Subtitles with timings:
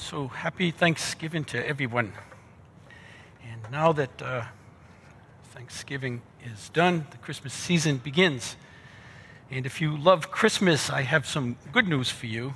[0.00, 2.14] So happy Thanksgiving to everyone.
[3.48, 4.44] And now that uh,
[5.52, 8.56] Thanksgiving is done, the Christmas season begins.
[9.50, 12.54] And if you love Christmas, I have some good news for you.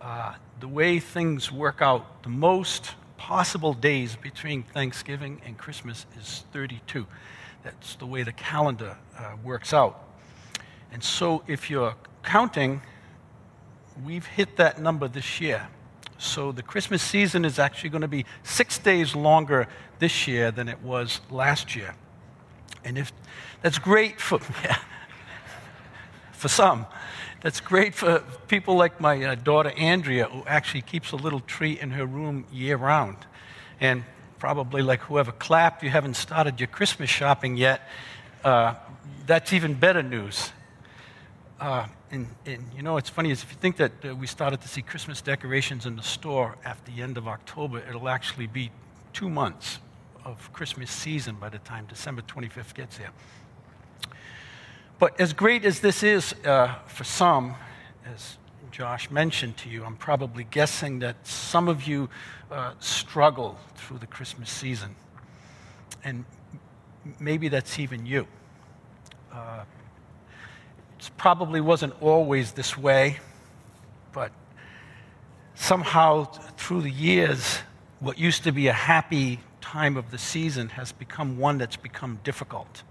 [0.00, 6.44] Uh, the way things work out, the most possible days between Thanksgiving and Christmas is
[6.52, 7.06] 32.
[7.62, 10.02] That's the way the calendar uh, works out.
[10.90, 11.94] And so if you're
[12.24, 12.80] counting,
[14.02, 15.68] we've hit that number this year.
[16.18, 20.68] So the Christmas season is actually going to be six days longer this year than
[20.68, 21.94] it was last year.
[22.84, 23.12] And if
[23.62, 24.78] that's great for, yeah,
[26.32, 26.86] for some,
[27.42, 31.78] that's great for people like my uh, daughter Andrea, who actually keeps a little tree
[31.78, 33.18] in her room year round.
[33.80, 34.04] And
[34.38, 37.88] probably like whoever clapped, you haven't started your Christmas shopping yet.
[38.42, 38.74] Uh,
[39.26, 40.52] that's even better news.
[41.60, 44.60] Uh, and, and, you know, it's funny is if you think that uh, we started
[44.60, 48.70] to see Christmas decorations in the store at the end of October, it'll actually be
[49.12, 49.80] two months
[50.24, 53.10] of Christmas season by the time December 25th gets here.
[54.98, 57.54] But as great as this is uh, for some,
[58.14, 58.38] as
[58.70, 62.08] Josh mentioned to you, I'm probably guessing that some of you
[62.50, 64.94] uh, struggle through the Christmas season.
[66.04, 66.24] And
[67.18, 68.26] maybe that's even you.
[69.32, 69.64] Uh,
[70.98, 73.18] it probably wasn't always this way,
[74.12, 74.32] but
[75.54, 76.24] somehow
[76.56, 77.58] through the years,
[78.00, 82.20] what used to be a happy time of the season has become one that's become
[82.24, 82.82] difficult.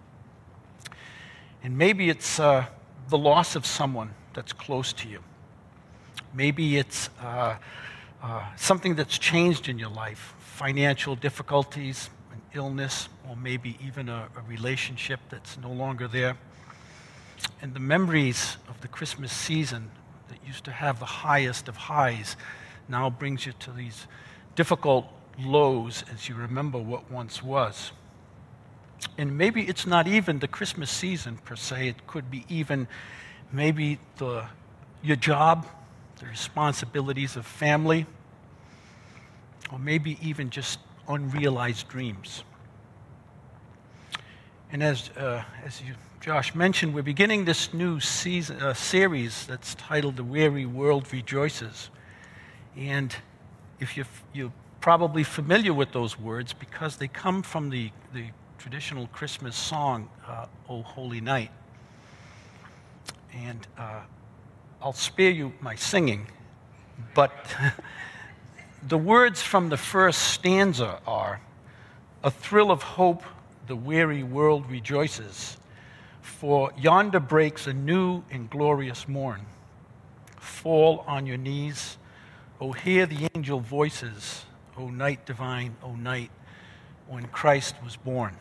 [1.63, 2.65] And maybe it's uh,
[3.09, 5.19] the loss of someone that's close to you.
[6.33, 7.55] Maybe it's uh,
[8.21, 14.29] uh, something that's changed in your life financial difficulties, an illness, or maybe even a,
[14.37, 16.37] a relationship that's no longer there.
[17.61, 19.91] And the memories of the Christmas season
[20.29, 22.35] that used to have the highest of highs
[22.87, 24.07] now brings you to these
[24.55, 25.07] difficult
[25.39, 27.91] lows as you remember what once was.
[29.17, 32.87] And maybe it's not even the Christmas season per se, it could be even
[33.51, 34.45] maybe the,
[35.03, 35.67] your job,
[36.19, 38.05] the responsibilities of family,
[39.71, 42.43] or maybe even just unrealized dreams.
[44.71, 45.93] And as, uh, as you
[46.25, 51.91] Josh mentioned, we're beginning this new season, uh, series that's titled The Weary World Rejoices.
[52.75, 53.15] And
[53.79, 58.25] if you're, you're probably familiar with those words because they come from the, the
[58.57, 61.51] traditional Christmas song, uh, O Holy Night.
[63.31, 64.01] And uh,
[64.81, 66.25] I'll spare you my singing,
[67.13, 67.33] but
[68.87, 71.39] the words from the first stanza are
[72.23, 73.21] A thrill of hope,
[73.67, 75.57] the weary world rejoices
[76.25, 79.45] for yonder breaks a new and glorious morn.
[80.39, 81.97] Fall on your knees,
[82.59, 84.43] O hear the angel voices,
[84.75, 86.31] O night divine, O night
[87.07, 88.35] when Christ was born.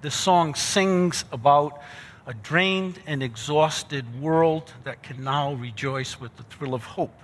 [0.00, 1.82] This song sings about
[2.24, 7.20] a drained and exhausted world that can now rejoice with the thrill of hope.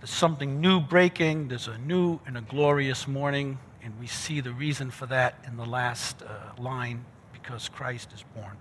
[0.00, 4.52] There's something new breaking, there's a new and a glorious morning, and we see the
[4.52, 7.06] reason for that in the last uh, line
[7.50, 8.56] because Christ is born.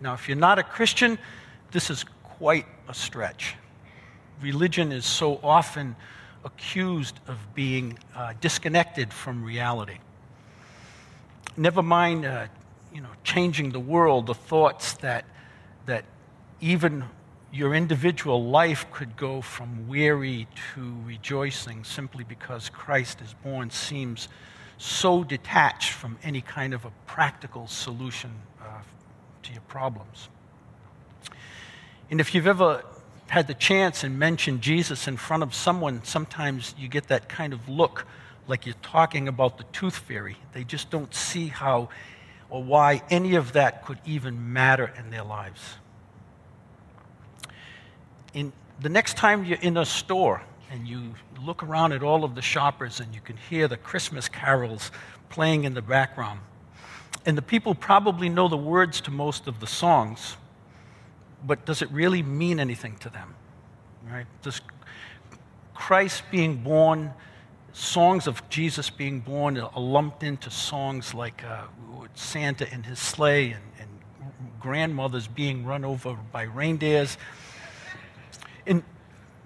[0.00, 1.18] Now, if you're not a Christian,
[1.72, 3.56] this is quite a stretch.
[4.40, 5.96] Religion is so often
[6.44, 9.98] accused of being uh, disconnected from reality.
[11.56, 12.46] Never mind, uh,
[12.94, 15.24] you know, changing the world, the thoughts that,
[15.86, 16.04] that
[16.60, 17.04] even
[17.52, 24.28] your individual life could go from weary to rejoicing simply because Christ is born seems
[24.78, 28.64] so detached from any kind of a practical solution uh,
[29.42, 30.28] to your problems.
[32.10, 32.84] And if you've ever
[33.28, 37.52] had the chance and mentioned Jesus in front of someone, sometimes you get that kind
[37.52, 38.06] of look
[38.46, 40.36] like you're talking about the tooth fairy.
[40.52, 41.88] They just don't see how
[42.48, 45.60] or why any of that could even matter in their lives.
[48.32, 51.14] In the next time you're in a store and you
[51.44, 54.90] look around at all of the shoppers and you can hear the Christmas carols
[55.28, 56.40] playing in the background.
[57.24, 60.36] And the people probably know the words to most of the songs,
[61.44, 63.34] but does it really mean anything to them?
[64.08, 64.26] Right?
[64.42, 64.60] Does
[65.74, 67.12] Christ being born,
[67.72, 71.64] songs of Jesus being born are lumped into songs like uh,
[72.14, 73.88] Santa and his sleigh and, and
[74.60, 77.18] grandmothers being run over by reindeers.
[78.66, 78.82] And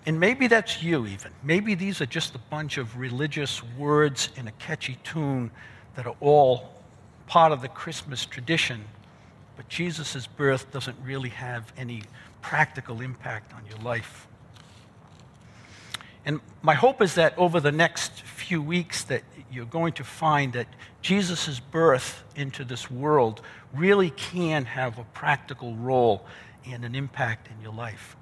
[0.07, 1.33] and maybe that's you, even.
[1.43, 5.51] Maybe these are just a bunch of religious words in a catchy tune
[5.95, 6.71] that are all
[7.27, 8.85] part of the Christmas tradition,
[9.57, 12.03] but Jesus' birth doesn't really have any
[12.41, 14.27] practical impact on your life.
[16.25, 20.53] And my hope is that over the next few weeks that you're going to find
[20.55, 20.67] that
[21.03, 23.43] Jesus' birth into this world
[23.75, 26.25] really can have a practical role
[26.67, 28.17] and an impact in your life.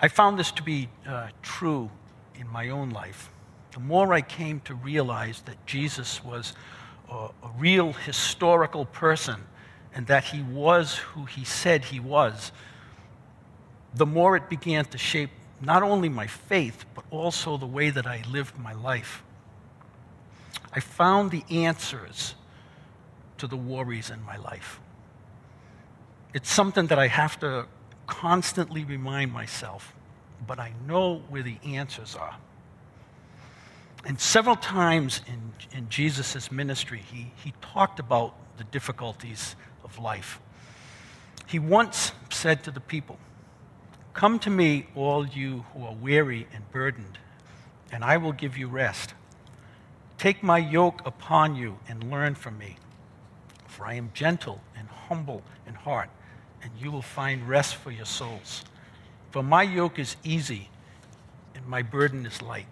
[0.00, 1.90] I found this to be uh, true
[2.36, 3.30] in my own life.
[3.72, 6.52] The more I came to realize that Jesus was
[7.10, 9.42] a, a real historical person
[9.92, 12.52] and that he was who he said he was,
[13.94, 15.30] the more it began to shape
[15.60, 19.24] not only my faith, but also the way that I lived my life.
[20.72, 22.34] I found the answers
[23.38, 24.78] to the worries in my life.
[26.34, 27.66] It's something that I have to
[28.08, 29.94] constantly remind myself,
[30.44, 32.36] but I know where the answers are.
[34.04, 40.40] And several times in, in Jesus' ministry, he, he talked about the difficulties of life.
[41.46, 43.18] He once said to the people,
[44.14, 47.18] Come to me, all you who are weary and burdened,
[47.92, 49.14] and I will give you rest.
[50.18, 52.76] Take my yoke upon you and learn from me,
[53.66, 56.10] for I am gentle and humble in heart,
[56.62, 58.64] and you will find rest for your souls.
[59.30, 60.68] For my yoke is easy
[61.54, 62.66] and my burden is light.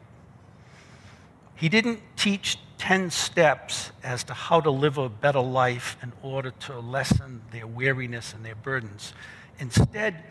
[1.54, 6.50] He didn't teach 10 steps as to how to live a better life in order
[6.50, 9.14] to lessen their weariness and their burdens.
[9.58, 10.22] Instead,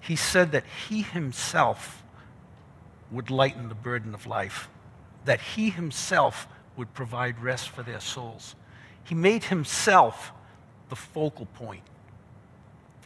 [0.00, 2.02] he said that he himself
[3.10, 4.68] would lighten the burden of life,
[5.24, 8.54] that he himself would provide rest for their souls.
[9.04, 10.32] He made himself
[10.88, 11.82] the focal point.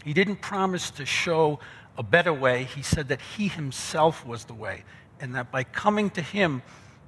[0.04, 1.60] He didn't promise to show
[1.96, 2.64] a better way.
[2.64, 4.84] He said that he himself was the way,
[5.20, 6.62] and that by coming to him,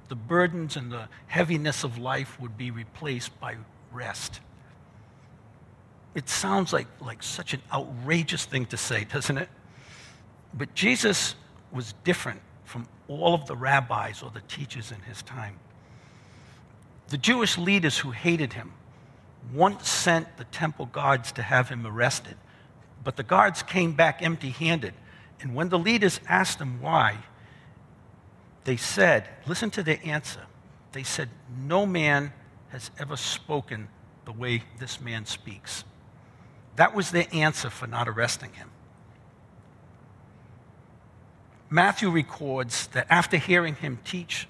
[0.07, 3.55] the burdens and the heaviness of life would be replaced by
[3.91, 4.39] rest.
[6.13, 9.49] It sounds like, like such an outrageous thing to say, doesn't it?
[10.53, 11.35] But Jesus
[11.71, 15.59] was different from all of the rabbis or the teachers in his time.
[17.09, 18.73] The Jewish leaders who hated him
[19.53, 22.37] once sent the temple guards to have him arrested,
[23.05, 24.93] but the guards came back empty handed.
[25.39, 27.19] And when the leaders asked them why,
[28.65, 30.41] they said, listen to their answer.
[30.91, 32.33] They said, No man
[32.69, 33.87] has ever spoken
[34.25, 35.83] the way this man speaks.
[36.77, 38.71] That was their answer for not arresting him.
[41.69, 44.47] Matthew records that after hearing him teach,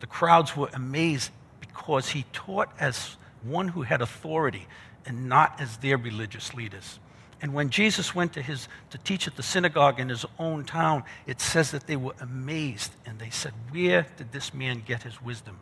[0.00, 4.66] the crowds were amazed because he taught as one who had authority
[5.04, 6.98] and not as their religious leaders.
[7.40, 11.04] And when Jesus went to, his, to teach at the synagogue in his own town,
[11.26, 15.22] it says that they were amazed and they said, Where did this man get his
[15.22, 15.58] wisdom?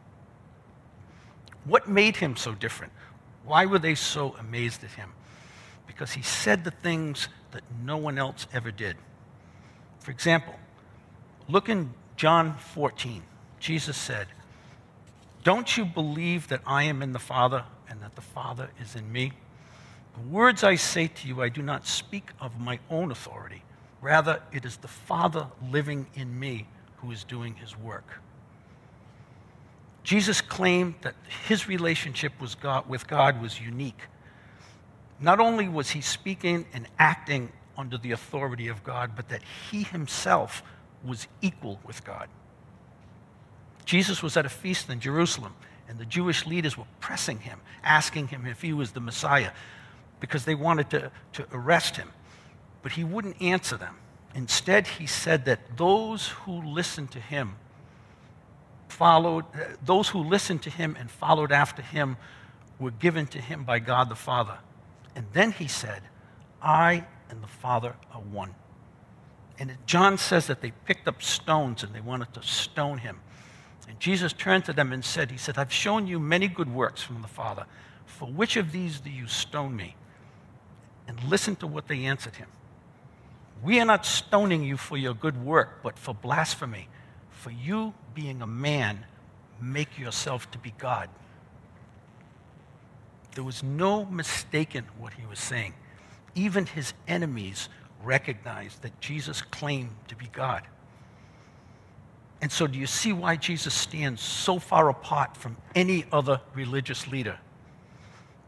[1.64, 2.92] What made him so different?
[3.44, 5.10] Why were they so amazed at him?
[5.86, 8.96] Because he said the things that no one else ever did.
[10.00, 10.54] For example,
[11.48, 13.22] Look in John 14.
[13.60, 14.26] Jesus said,
[15.44, 19.10] Don't you believe that I am in the Father and that the Father is in
[19.12, 19.32] me?
[20.16, 23.62] The words I say to you, I do not speak of my own authority.
[24.00, 26.66] Rather, it is the Father living in me
[26.98, 28.20] who is doing his work.
[30.04, 31.14] Jesus claimed that
[31.46, 34.02] his relationship God, with God was unique.
[35.20, 39.82] Not only was he speaking and acting under the authority of God, but that he
[39.82, 40.62] himself
[41.04, 42.28] was equal with God.
[43.84, 45.54] Jesus was at a feast in Jerusalem,
[45.88, 49.50] and the Jewish leaders were pressing him, asking him if he was the Messiah,
[50.20, 52.10] because they wanted to, to arrest him.
[52.82, 53.96] But he wouldn't answer them.
[54.34, 57.56] Instead, he said that those who listened to him
[58.88, 62.16] followed, uh, those who listened to him and followed after him
[62.78, 64.58] were given to him by God the Father.
[65.14, 66.02] And then he said,
[66.62, 68.54] I and the Father are one.
[69.58, 73.20] And John says that they picked up stones and they wanted to stone him.
[73.88, 77.02] And Jesus turned to them and said, He said, I've shown you many good works
[77.02, 77.66] from the Father.
[78.04, 79.96] For which of these do you stone me?
[81.08, 82.48] And listen to what they answered him.
[83.62, 86.88] We are not stoning you for your good work, but for blasphemy.
[87.30, 89.04] For you, being a man,
[89.60, 91.08] make yourself to be God.
[93.34, 95.74] There was no mistaking what he was saying.
[96.34, 97.68] Even his enemies
[98.02, 100.62] recognized that Jesus claimed to be God.
[102.40, 107.08] And so, do you see why Jesus stands so far apart from any other religious
[107.08, 107.38] leader?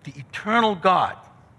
[0.05, 1.17] The eternal God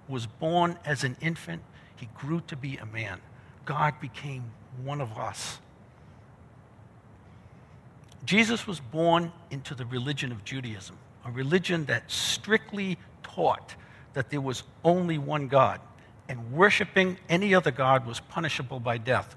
[0.10, 1.62] was born as an infant,
[1.96, 3.22] he grew to be a man.
[3.66, 4.44] God became
[4.84, 5.60] one of us.
[8.26, 13.76] Jesus was born into the religion of Judaism, a religion that strictly taught
[14.14, 15.80] that there was only one God
[16.28, 19.36] and worshiping any other God was punishable by death.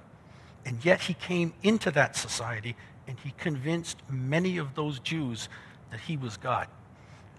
[0.65, 2.77] And yet he came into that society
[3.09, 5.49] and he convinced many of those Jews
[5.91, 6.69] that he was God.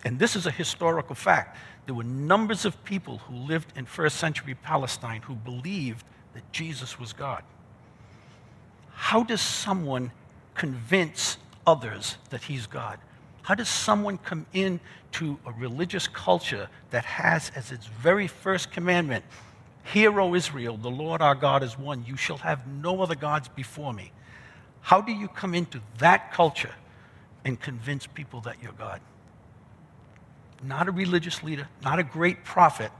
[0.03, 1.57] And this is a historical fact.
[1.85, 6.99] There were numbers of people who lived in first century Palestine who believed that Jesus
[6.99, 7.43] was God.
[8.91, 10.11] How does someone
[10.55, 11.37] convince
[11.67, 12.99] others that he's God?
[13.41, 19.25] How does someone come into a religious culture that has as its very first commandment,
[19.83, 22.05] Hear, O Israel, the Lord our God is one.
[22.07, 24.11] You shall have no other gods before me.
[24.81, 26.73] How do you come into that culture
[27.43, 29.01] and convince people that you're God?
[30.63, 32.91] Not a religious leader, not a great prophet,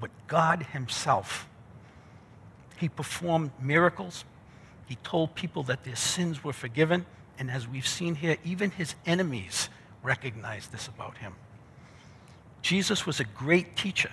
[0.00, 1.48] but God Himself.
[2.82, 4.24] He performed miracles.
[4.86, 7.06] He told people that their sins were forgiven.
[7.38, 9.68] And as we've seen here, even his enemies
[10.02, 11.34] recognized this about him.
[12.60, 14.10] Jesus was a great teacher,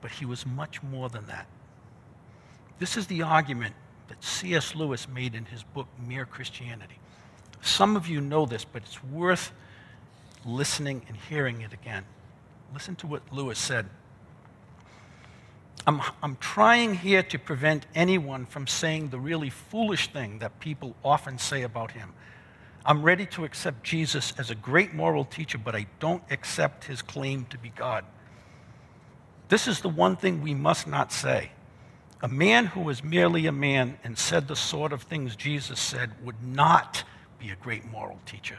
[0.00, 1.46] but he was much more than that.
[2.78, 3.74] This is the argument
[4.08, 4.74] that C.S.
[4.74, 6.98] Lewis made in his book, Mere Christianity.
[7.62, 9.52] Some of you know this, but it's worth
[10.46, 12.04] listening and hearing it again.
[12.72, 13.86] Listen to what Lewis said.
[15.86, 20.96] I'm, I'm trying here to prevent anyone from saying the really foolish thing that people
[21.04, 22.12] often say about him.
[22.84, 27.02] I'm ready to accept Jesus as a great moral teacher, but I don't accept his
[27.02, 28.04] claim to be God.
[29.48, 31.50] This is the one thing we must not say.
[32.22, 36.10] A man who was merely a man and said the sort of things Jesus said
[36.24, 37.04] would not
[37.38, 38.58] be a great moral teacher.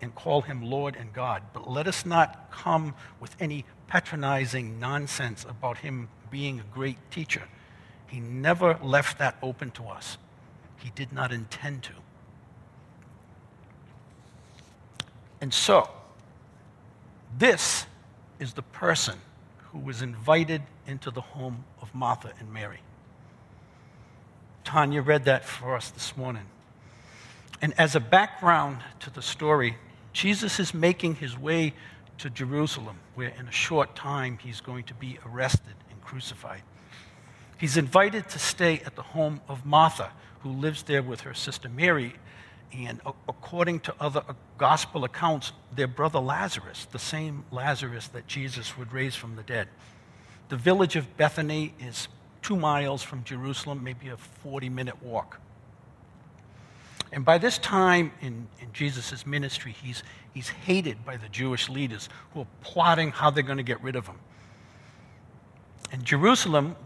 [0.00, 1.42] and call him Lord and God.
[1.52, 7.42] But let us not come with any patronizing nonsense about him being a great teacher.
[8.06, 10.18] He never left that open to us.
[10.82, 11.92] He did not intend to.
[15.40, 15.88] And so,
[17.36, 17.86] this
[18.38, 19.18] is the person
[19.72, 22.80] who was invited into the home of Martha and Mary.
[24.64, 26.44] Tanya read that for us this morning.
[27.60, 29.76] And as a background to the story,
[30.18, 31.72] Jesus is making his way
[32.18, 36.62] to Jerusalem, where in a short time he's going to be arrested and crucified.
[37.56, 40.10] He's invited to stay at the home of Martha,
[40.40, 42.14] who lives there with her sister Mary,
[42.72, 44.24] and according to other
[44.58, 49.68] gospel accounts, their brother Lazarus, the same Lazarus that Jesus would raise from the dead.
[50.48, 52.08] The village of Bethany is
[52.42, 55.40] two miles from Jerusalem, maybe a 40 minute walk.
[57.12, 60.02] And by this time in, in Jesus' ministry, he's,
[60.34, 63.96] he's hated by the Jewish leaders who are plotting how they're going to get rid
[63.96, 64.18] of him.
[65.90, 66.76] And Jerusalem,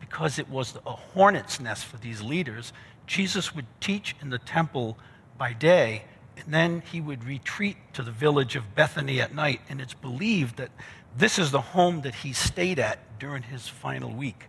[0.00, 2.72] because it was a hornet's nest for these leaders,
[3.06, 4.98] Jesus would teach in the temple
[5.36, 6.04] by day,
[6.36, 9.60] and then he would retreat to the village of Bethany at night.
[9.68, 10.70] And it's believed that
[11.16, 14.46] this is the home that he stayed at during his final week.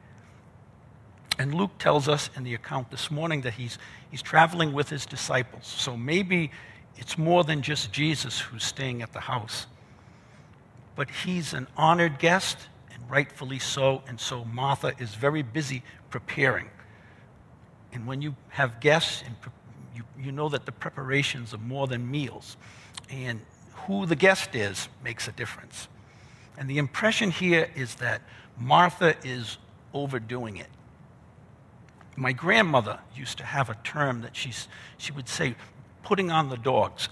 [1.39, 3.77] And Luke tells us in the account this morning that he's,
[4.11, 5.65] he's traveling with his disciples.
[5.65, 6.51] So maybe
[6.97, 9.65] it's more than just Jesus who's staying at the house.
[10.97, 12.57] But he's an honored guest,
[12.93, 14.03] and rightfully so.
[14.05, 16.69] And so Martha is very busy preparing.
[17.93, 19.33] And when you have guests, and
[19.95, 22.57] you, you know that the preparations are more than meals.
[23.09, 23.39] And
[23.87, 25.87] who the guest is makes a difference.
[26.57, 28.21] And the impression here is that
[28.57, 29.57] Martha is
[29.93, 30.67] overdoing it
[32.19, 35.55] my grandmother used to have a term that she's, she would say,
[36.03, 37.07] putting on the dogs.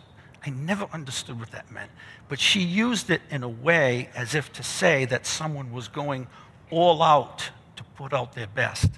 [0.45, 1.91] I never understood what that meant,
[2.27, 6.27] but she used it in a way as if to say that someone was going
[6.69, 8.91] all out to put out their best.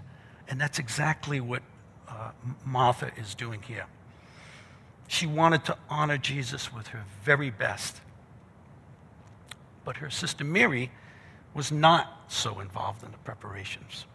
[0.48, 1.62] And that's exactly what
[2.08, 2.32] uh,
[2.66, 3.86] Martha is doing here.
[5.08, 8.02] She wanted to honor Jesus with her very best.
[9.86, 10.92] But her sister Mary
[11.54, 14.06] was not so involved in the preparations.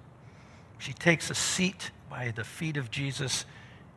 [0.84, 3.46] She takes a seat by the feet of Jesus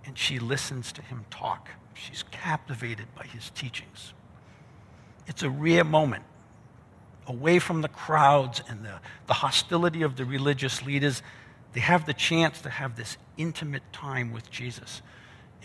[0.06, 1.68] and she listens to him talk.
[1.94, 4.14] She's captivated by his teachings.
[5.26, 6.24] It's a rare moment.
[7.28, 11.22] Away from the crowds and the, the hostility of the religious leaders,
[11.74, 15.02] they have the chance to have this intimate time with Jesus.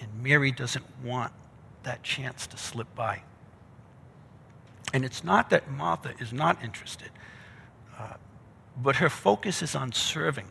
[0.00, 1.32] And Mary doesn't want
[1.84, 3.22] that chance to slip by.
[4.92, 7.10] And it's not that Martha is not interested,
[7.96, 8.14] uh,
[8.76, 10.46] but her focus is on serving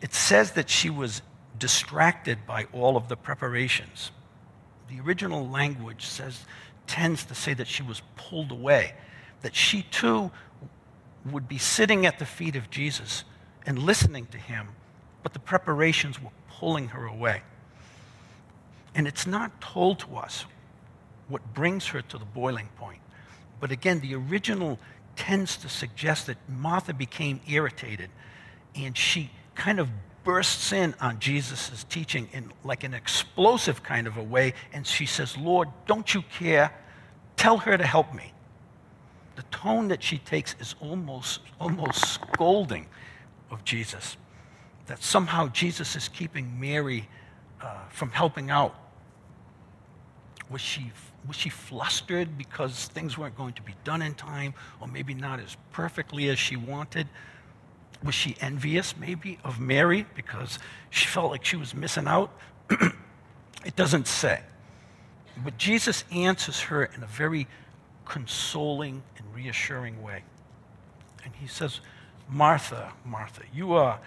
[0.00, 1.22] it says that she was
[1.58, 4.10] distracted by all of the preparations.
[4.88, 6.46] the original language says,
[6.86, 8.94] tends to say that she was pulled away,
[9.42, 10.30] that she too
[11.26, 13.24] would be sitting at the feet of Jesus
[13.66, 14.68] and listening to him,
[15.22, 17.42] but the preparations were pulling her away.
[18.94, 20.46] And it's not told to us
[21.28, 23.00] what brings her to the boiling point.
[23.60, 24.78] But again, the original
[25.16, 28.08] tends to suggest that Martha became irritated
[28.74, 29.88] and she kind of
[30.24, 34.54] bursts in on Jesus' teaching in like an explosive kind of a way.
[34.72, 36.72] And she says, Lord, don't you care?
[37.36, 38.32] Tell her to help me.
[39.36, 42.86] The tone that she takes is almost, almost scolding
[43.50, 44.16] of Jesus.
[44.86, 47.08] That somehow Jesus is keeping Mary
[47.60, 48.74] uh, from helping out.
[50.50, 50.92] Was she
[51.26, 55.40] was she flustered because things weren't going to be done in time, or maybe not
[55.40, 57.06] as perfectly as she wanted?
[58.02, 60.58] Was she envious, maybe, of Mary because
[60.90, 62.30] she felt like she was missing out?
[62.70, 64.42] it doesn't say.
[65.44, 67.46] But Jesus answers her in a very
[68.04, 70.24] consoling and reassuring way.
[71.24, 71.80] And he says,
[72.28, 74.00] Martha, Martha, you are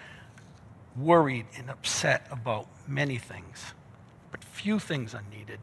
[0.96, 3.74] worried and upset about many things,
[4.30, 5.58] but few things are needed,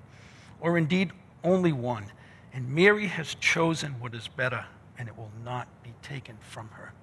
[0.60, 1.12] or indeed
[1.44, 2.06] only one.
[2.54, 4.66] And Mary has chosen what is better,
[4.98, 6.94] and it will not be taken from her.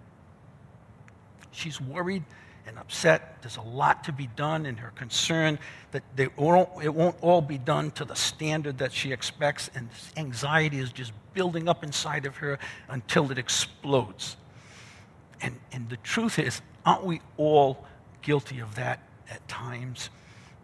[1.57, 2.23] She's worried
[2.67, 3.41] and upset.
[3.43, 5.59] There's a lot to be done, and her concern
[5.93, 6.03] that
[6.37, 10.93] won't, it won't all be done to the standard that she expects, and anxiety is
[10.93, 12.59] just building up inside of her
[12.89, 14.37] until it explodes.
[15.41, 17.85] And, and the truth is, aren't we all
[18.23, 20.11] guilty of that at times?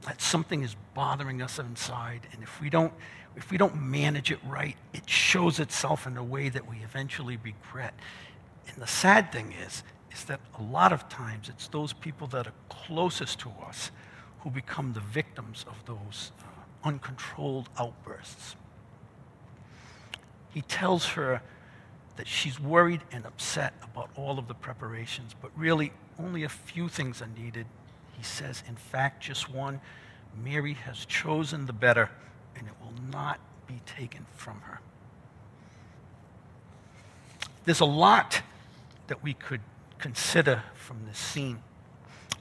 [0.03, 2.93] That something is bothering us inside, and if we don't
[3.35, 7.39] if we don't manage it right, it shows itself in a way that we eventually
[7.43, 7.95] regret.
[8.69, 9.83] And the sad thing is,
[10.13, 13.91] is that a lot of times it's those people that are closest to us
[14.41, 18.57] who become the victims of those uh, uncontrolled outbursts.
[20.53, 21.43] He tells her
[22.17, 26.89] that she's worried and upset about all of the preparations, but really only a few
[26.89, 27.67] things are needed.
[28.17, 29.81] He says, in fact, just one
[30.43, 32.11] Mary has chosen the better
[32.57, 34.81] and it will not be taken from her.
[37.65, 38.43] There's a lot
[39.07, 39.61] that we could
[40.03, 41.63] consider from this scene.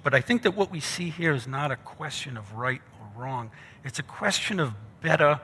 [0.03, 3.21] But I think that what we see here is not a question of right or
[3.21, 3.51] wrong.
[3.85, 5.39] It's a question of better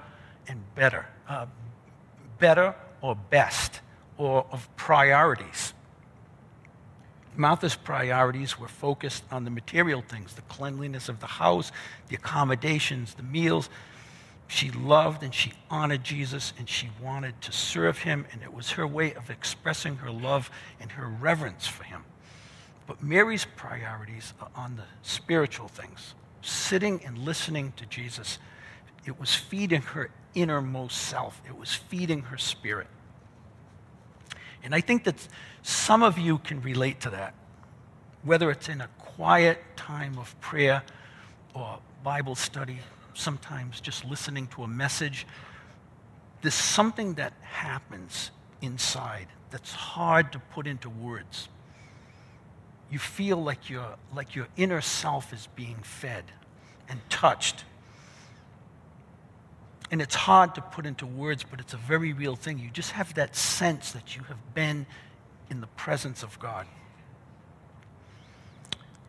[0.48, 1.06] and better.
[1.30, 1.46] Uh,
[2.40, 3.82] better or best,
[4.18, 5.74] or of priorities.
[7.36, 11.72] Martha's priorities were focused on the material things the cleanliness of the house,
[12.08, 13.70] the accommodations, the meals.
[14.48, 18.72] She loved and she honored Jesus and she wanted to serve him, and it was
[18.72, 22.04] her way of expressing her love and her reverence for him.
[22.86, 28.40] But Mary's priorities are on the spiritual things, sitting and listening to Jesus.
[29.06, 32.88] It was feeding her innermost self, it was feeding her spirit.
[34.64, 35.28] And I think that
[35.62, 37.34] some of you can relate to that,
[38.24, 40.84] whether it's in a quiet time of prayer
[41.54, 42.80] or Bible study
[43.18, 45.26] sometimes just listening to a message.
[46.42, 51.50] There's something that happens inside that's hard to put into words.
[52.90, 56.24] You feel like your, like your inner self is being fed
[56.88, 57.66] and touched.
[59.90, 62.60] And it's hard to put into words, but it's a very real thing.
[62.60, 64.86] You just have that sense that you have been
[65.50, 66.68] in the presence of God.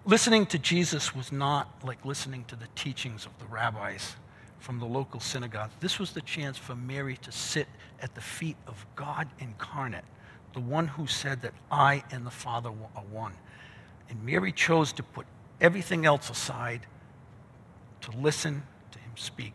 [0.09, 4.16] Listening to Jesus was not like listening to the teachings of the rabbis
[4.59, 5.68] from the local synagogue.
[5.81, 7.68] This was the chance for Mary to sit
[8.01, 10.07] at the feet of God incarnate,
[10.55, 13.35] the one who said that I and the Father are one.
[14.09, 15.27] And Mary chose to put
[15.61, 16.87] everything else aside
[18.01, 19.53] to listen to him speak.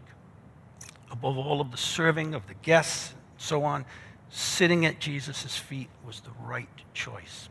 [1.10, 3.86] Above all of the serving of the guests and so on,
[4.30, 7.50] sitting at Jesus' feet was the right choice.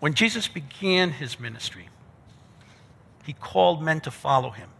[0.00, 1.88] When Jesus began his ministry,
[3.24, 4.70] he called men to follow him,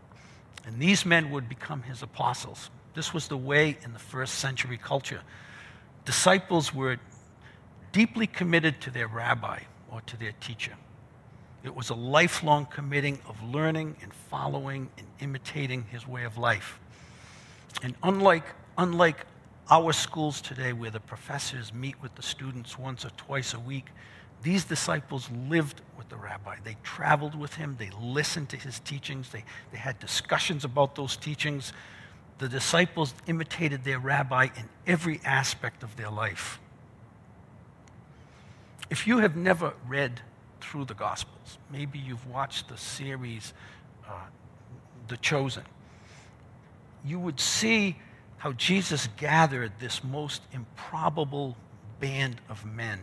[0.67, 2.71] and these men would become his apostles.
[2.95, 5.21] This was the way in the first century culture.
[6.07, 6.97] Disciples were
[7.93, 10.73] deeply committed to their rabbi or to their teacher.
[11.63, 16.81] It was a lifelong committing of learning and following and imitating his way of life.
[17.83, 18.45] And unlike,
[18.79, 19.27] unlike
[19.71, 23.87] our schools today, where the professors meet with the students once or twice a week
[24.42, 26.57] these disciples lived with the rabbi.
[26.64, 27.76] They traveled with him.
[27.79, 29.31] They listened to his teachings.
[29.31, 31.72] They, they had discussions about those teachings.
[32.38, 36.59] The disciples imitated their rabbi in every aspect of their life.
[38.88, 40.22] If you have never read
[40.61, 43.53] through the Gospels, maybe you've watched the series
[44.09, 44.12] uh,
[45.09, 45.64] the chosen,
[47.05, 47.96] you would see
[48.38, 51.57] how Jesus gathered this most improbable
[52.00, 53.00] band of men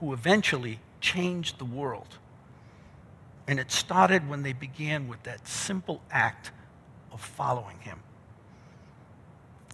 [0.00, 2.18] who eventually changed the world.
[3.46, 6.50] And it started when they began with that simple act
[7.12, 8.00] of following him.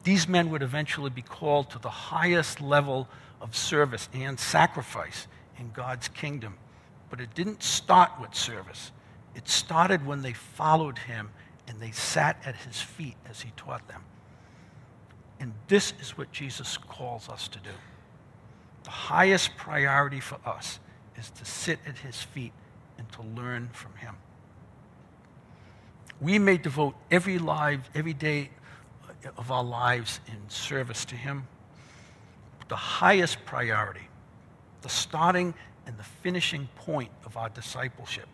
[0.04, 3.08] These men would eventually be called to the highest level
[3.40, 5.26] of service and sacrifice
[5.58, 6.54] in God's kingdom.
[7.10, 8.92] But it didn't start with service,
[9.34, 11.30] it started when they followed him
[11.68, 14.02] and they sat at his feet as he taught them.
[15.38, 17.70] And this is what Jesus calls us to do.
[18.86, 20.78] The highest priority for us
[21.18, 22.52] is to sit at his feet
[22.96, 24.14] and to learn from him.
[26.20, 28.50] We may devote every life, every day
[29.36, 31.48] of our lives in service to him.
[32.68, 34.08] The highest priority,
[34.82, 35.52] the starting
[35.84, 38.28] and the finishing point of our discipleship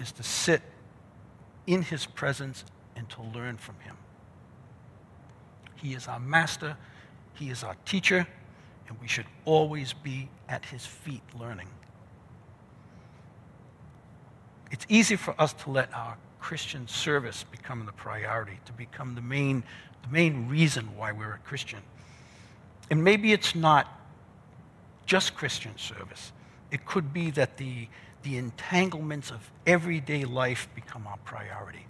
[0.00, 0.62] is to sit
[1.68, 2.64] in his presence
[2.96, 3.96] and to learn from him.
[5.76, 6.76] He is our master,
[7.34, 8.26] he is our teacher,
[8.88, 11.68] and we should always be at his feet learning.
[14.70, 19.20] It's easy for us to let our Christian service become the priority, to become the
[19.20, 19.64] main,
[20.02, 21.80] the main reason why we're a Christian.
[22.90, 23.88] And maybe it's not
[25.06, 26.32] just Christian service.
[26.70, 27.88] It could be that the,
[28.22, 31.86] the entanglements of everyday life become our priority.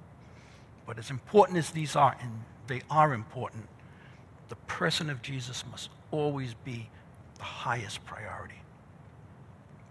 [0.86, 2.30] But as important as these are, and
[2.66, 3.68] they are important,
[4.48, 6.88] the person of Jesus must always be
[7.36, 8.60] the highest priority.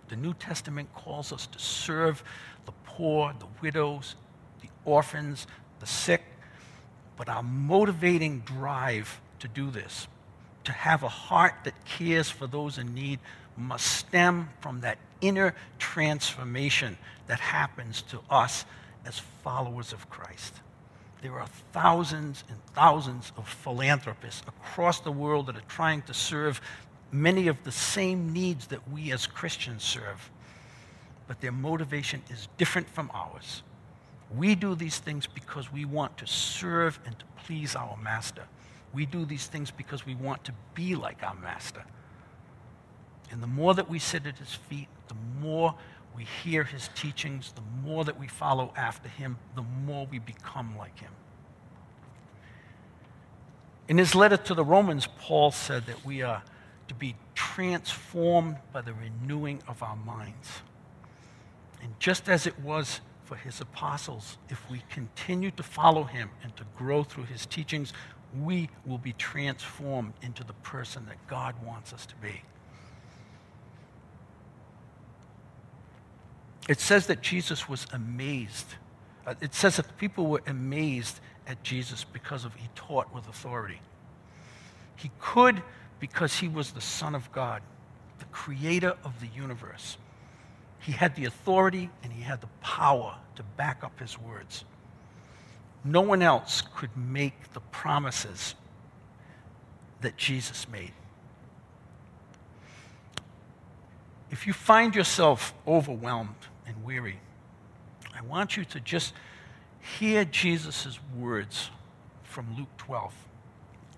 [0.08, 2.24] The New Testament calls us to serve
[2.66, 4.16] the poor, the widows,
[4.62, 5.48] the orphans,
[5.80, 6.24] the sick,
[7.18, 10.08] but our motivating drive to do this,
[10.64, 13.20] to have a heart that cares for those in need,
[13.58, 16.98] must stem from that inner transformation
[17.28, 18.66] that happens to us
[19.06, 20.54] as followers of Christ.
[21.26, 26.62] There are thousands and thousands of philanthropists across the world that are trying to serve
[27.12, 30.30] many of the same needs that we as Christians serve.
[31.28, 33.64] But their motivation is different from ours.
[34.38, 38.44] We do these things because we want to serve and to please our master.
[38.94, 41.86] We do these things because we want to be like our master.
[43.32, 45.74] And the more that we sit at his feet, the more
[46.16, 50.78] we hear his teachings, the more that we follow after him, the more we become
[50.78, 51.12] like him.
[53.88, 56.42] In his letter to the Romans, Paul said that we are
[56.88, 60.62] to be transformed by the renewing of our minds.
[61.82, 66.56] And just as it was for his apostles, if we continue to follow him and
[66.56, 67.94] to grow through his teachings,
[68.44, 72.42] we will be transformed into the person that God wants us to be.
[76.68, 78.76] It says that Jesus was amazed.
[79.26, 83.80] Uh, it says that people were amazed at Jesus because of he taught with authority.
[84.96, 85.62] He could
[86.00, 87.62] because he was the Son of God,
[88.20, 89.98] the creator of the universe.
[90.80, 94.66] He had the authority and he had the power to back up his words.
[95.84, 98.56] No one else could make the promises
[100.02, 100.94] that Jesus made.
[104.32, 106.36] If you find yourself overwhelmed
[106.68, 107.20] and weary,
[108.14, 109.14] I want you to just
[110.00, 111.70] hear Jesus' words
[112.24, 113.14] from Luke 12.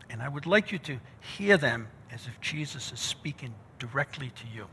[0.09, 0.99] And I would like you to
[1.37, 4.67] hear them as if Jesus is speaking directly to you.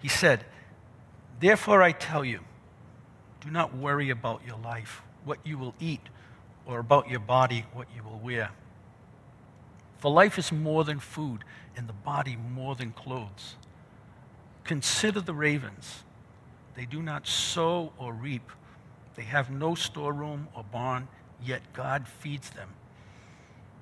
[0.00, 0.44] He said,
[1.40, 2.40] Therefore I tell you,
[3.40, 6.00] do not worry about your life, what you will eat,
[6.66, 8.50] or about your body, what you will wear.
[9.98, 11.44] For life is more than food,
[11.76, 13.56] and the body more than clothes.
[14.66, 16.02] Consider the ravens.
[16.74, 18.50] They do not sow or reap,
[19.14, 21.08] they have no storeroom or barn,
[21.42, 22.68] yet God feeds them.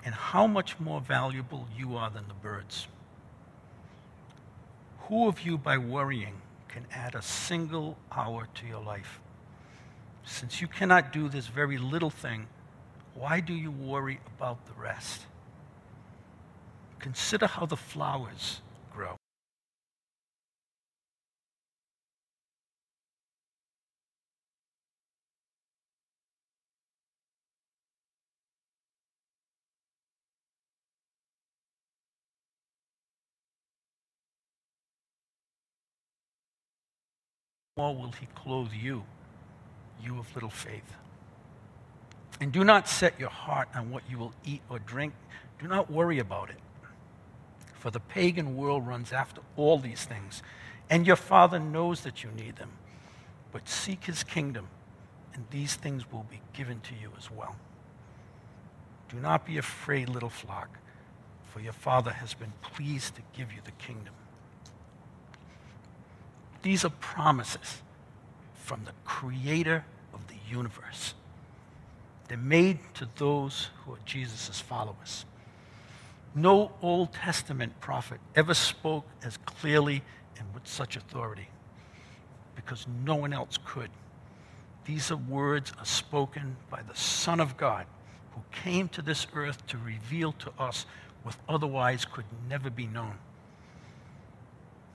[0.04, 2.86] And how much more valuable you are than the birds.
[5.08, 6.34] Who of you, by worrying,
[6.68, 9.20] can add a single hour to your life?
[10.24, 12.46] Since you cannot do this very little thing,
[13.14, 15.22] why do you worry about the rest?
[16.98, 18.60] Consider how the flowers
[18.92, 19.16] grow.
[37.76, 39.02] More will he clothe you,
[40.00, 40.94] you of little faith.
[42.40, 45.12] And do not set your heart on what you will eat or drink.
[45.58, 46.58] Do not worry about it.
[47.74, 50.40] For the pagan world runs after all these things,
[50.88, 52.70] and your Father knows that you need them.
[53.50, 54.68] But seek his kingdom,
[55.34, 57.56] and these things will be given to you as well.
[59.08, 60.78] Do not be afraid, little flock,
[61.52, 64.14] for your Father has been pleased to give you the kingdom.
[66.64, 67.82] These are promises
[68.54, 71.12] from the Creator of the universe.
[72.26, 75.26] They're made to those who are Jesus' followers.
[76.34, 80.02] No Old Testament prophet ever spoke as clearly
[80.38, 81.48] and with such authority
[82.56, 83.90] because no one else could.
[84.86, 87.84] These are words are spoken by the Son of God
[88.32, 90.86] who came to this earth to reveal to us
[91.24, 93.18] what otherwise could never be known.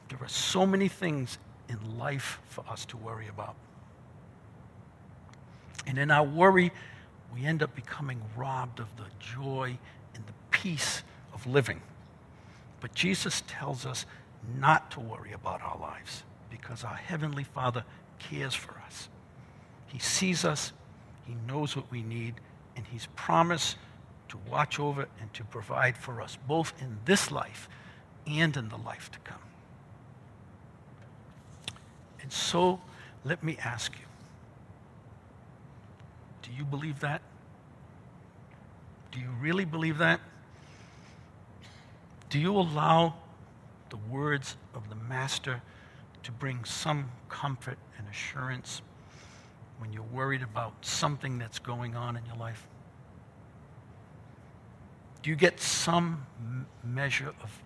[0.10, 1.38] There are so many things
[1.70, 3.56] in life for us to worry about.
[5.88, 6.72] And in our worry,
[7.34, 9.78] we end up becoming robbed of the joy
[10.14, 11.04] and the peace
[11.34, 11.82] of living.
[12.82, 14.06] But Jesus tells us
[14.58, 17.84] not to worry about our lives because our Heavenly Father
[18.18, 19.10] cares for us.
[19.88, 20.74] He sees us,
[21.26, 22.36] He knows what we need,
[22.76, 23.78] and He's promised
[24.30, 27.68] to watch over and to provide for us, both in this life
[28.28, 29.40] and in the life to come.
[32.30, 32.80] And so,
[33.26, 34.06] let me ask you
[36.44, 37.24] do you believe that?
[39.12, 40.20] Do you really believe that?
[42.30, 43.16] Do you allow
[43.90, 45.64] the words of the Master
[46.22, 48.84] to bring some comfort and assurance
[49.80, 52.68] when you're worried about something that's going on in your life?
[55.24, 56.28] Do you get some
[56.84, 57.64] measure of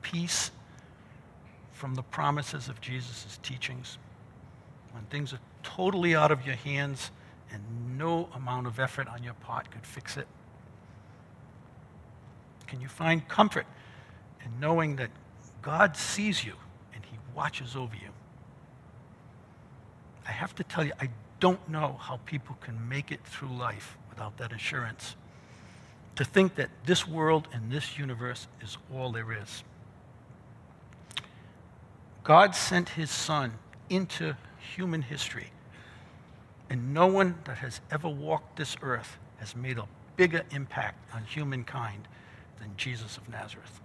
[0.00, 0.50] peace
[1.78, 3.98] from the promises of Jesus' teachings?
[4.92, 7.12] When things are totally out of your hands
[7.52, 7.62] and
[7.96, 10.26] no amount of effort on your part could fix it?
[12.66, 13.66] Can you find comfort
[14.44, 15.10] in knowing that
[15.62, 16.54] God sees you
[16.92, 18.10] and He watches over you?
[20.26, 23.96] I have to tell you, I don't know how people can make it through life
[24.10, 25.14] without that assurance.
[26.16, 29.62] To think that this world and this universe is all there is.
[32.28, 33.54] God sent His Son
[33.88, 34.36] into
[34.74, 35.46] human history,
[36.68, 39.86] and no one that has ever walked this earth has made a
[40.18, 42.06] bigger impact on humankind
[42.60, 43.80] than Jesus of Nazareth.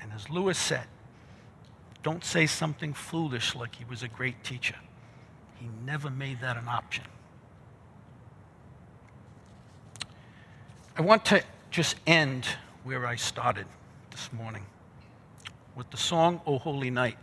[0.00, 0.86] And as Lewis said,
[2.04, 4.76] don't say something foolish like he was a great teacher.
[5.58, 7.06] He never made that an option.
[10.96, 12.46] I want to just end
[12.84, 13.66] where I started
[14.12, 14.64] this morning
[15.74, 17.18] with the song O Holy Night.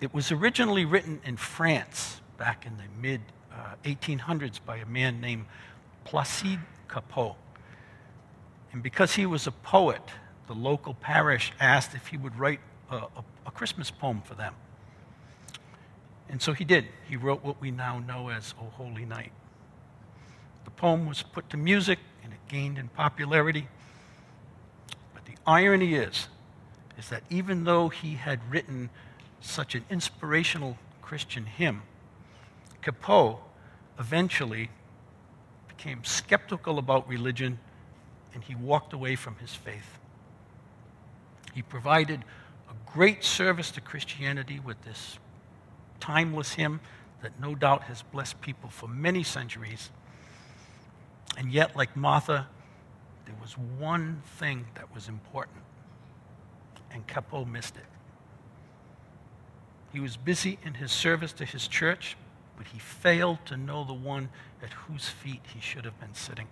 [0.00, 5.20] It was originally written in France back in the mid uh, 1800s by a man
[5.20, 5.46] named
[6.04, 7.36] Placide Cappeau.
[8.72, 10.02] And because he was a poet,
[10.48, 14.54] the local parish asked if he would write a, a, a Christmas poem for them.
[16.28, 16.86] And so he did.
[17.08, 19.32] He wrote what we now know as O Holy Night.
[20.64, 23.68] The poem was put to music and it gained in popularity.
[25.14, 26.28] But the irony is,
[26.98, 28.90] is that even though he had written
[29.46, 31.82] such an inspirational Christian hymn,
[32.82, 33.38] Cappeau
[33.98, 34.70] eventually
[35.68, 37.58] became skeptical about religion
[38.34, 39.98] and he walked away from his faith.
[41.54, 42.22] He provided
[42.68, 45.18] a great service to Christianity with this
[46.00, 46.80] timeless hymn
[47.22, 49.90] that no doubt has blessed people for many centuries.
[51.38, 52.46] And yet, like Martha,
[53.24, 55.58] there was one thing that was important,
[56.90, 57.95] and Cappeau missed it.
[59.96, 62.18] He was busy in his service to his church,
[62.58, 64.28] but he failed to know the one
[64.62, 66.48] at whose feet he should have been sitting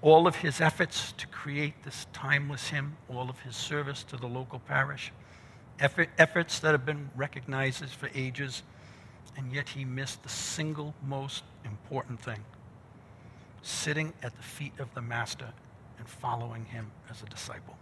[0.00, 4.28] all of his efforts to create this timeless hymn, all of his service to the
[4.28, 5.12] local parish,
[5.80, 8.62] effort, efforts that have been recognized for ages,
[9.36, 12.44] and yet he missed the single most important thing
[13.62, 15.52] sitting at the feet of the Master
[15.98, 17.76] and following him as a disciple.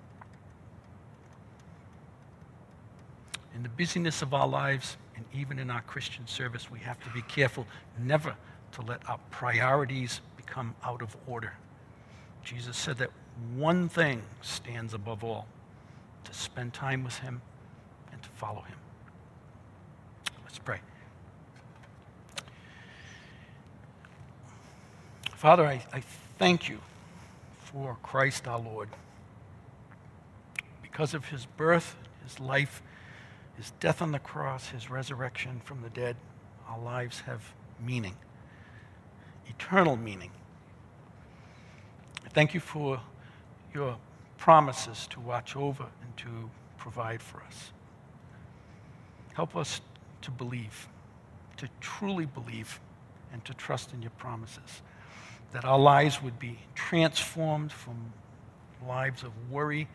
[3.56, 7.10] In the busyness of our lives, and even in our Christian service, we have to
[7.10, 7.66] be careful
[7.98, 8.36] never
[8.72, 11.54] to let our priorities become out of order.
[12.44, 13.10] Jesus said that
[13.54, 15.46] one thing stands above all
[16.24, 17.40] to spend time with Him
[18.12, 18.76] and to follow Him.
[20.44, 20.80] Let's pray.
[25.34, 26.02] Father, I, I
[26.38, 26.80] thank you
[27.58, 28.90] for Christ our Lord.
[30.82, 32.82] Because of his birth, his life,
[33.56, 36.16] his death on the cross, his resurrection from the dead,
[36.68, 38.16] our lives have meaning,
[39.46, 40.30] eternal meaning.
[42.30, 43.00] Thank you for
[43.72, 43.96] your
[44.36, 47.72] promises to watch over and to provide for us.
[49.34, 49.80] Help us
[50.22, 50.88] to believe.
[51.56, 52.80] to truly believe
[53.32, 54.82] and to trust in your promises.
[55.52, 58.12] That our lives would be transformed from
[58.86, 59.88] lives of worry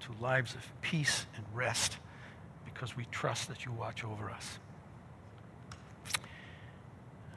[0.00, 1.98] to lives of peace and rest
[2.78, 4.60] because we trust that you watch over us.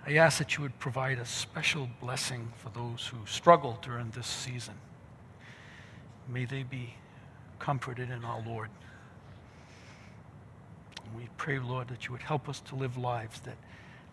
[0.06, 4.28] I ask that you would provide a special blessing for those who struggle during this
[4.28, 4.76] season.
[6.28, 6.94] May they be
[7.58, 8.70] comforted in our Lord.
[11.06, 13.58] And we pray, Lord, that you would help us to live lives that,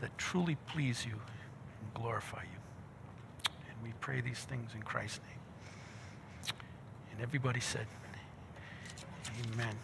[0.01, 3.51] that truly please you and glorify you.
[3.69, 6.55] And we pray these things in Christ's name.
[7.13, 7.87] And everybody said,
[9.53, 9.75] Amen.